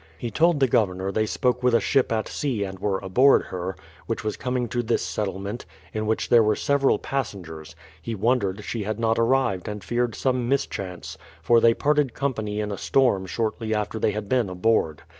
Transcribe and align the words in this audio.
He 0.17 0.31
told 0.31 0.59
the 0.59 0.67
Governor 0.67 1.11
they 1.11 1.27
spoke 1.27 1.61
with 1.61 1.75
a 1.75 1.79
ship 1.79 2.11
at 2.11 2.27
sea 2.27 2.63
and 2.63 2.79
were 2.79 2.97
aboard 3.03 3.43
her, 3.43 3.75
which 4.07 4.23
was 4.23 4.35
coming 4.35 4.67
to 4.69 4.81
this 4.81 5.05
settlement, 5.05 5.63
in 5.93 6.07
which 6.07 6.29
there 6.29 6.41
were 6.41 6.55
several 6.55 6.97
passengers; 6.97 7.75
he 8.01 8.15
won 8.15 8.39
dered 8.39 8.63
she 8.63 8.81
had 8.81 8.99
not 8.99 9.19
arrived 9.19 9.67
and 9.67 9.83
feared 9.83 10.15
some 10.15 10.49
mischance, 10.49 11.19
for 11.43 11.61
they 11.61 11.75
parted 11.75 12.15
company 12.15 12.59
in 12.59 12.71
a 12.71 12.79
storm 12.79 13.27
shortly 13.27 13.75
after 13.75 13.99
they 13.99 14.09
had 14.09 14.27
been 14.27 14.49
aboard. 14.49 15.03